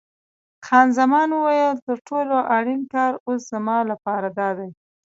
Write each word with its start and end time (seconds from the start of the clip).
خان 0.65 0.87
زمان 0.99 1.29
وویل: 1.33 1.77
تر 1.87 1.97
ټولو 2.07 2.35
اړین 2.57 2.81
کار 2.93 3.13
اوس 3.27 3.41
زما 3.53 3.77
لپاره 3.91 4.27
دادی. 4.39 4.69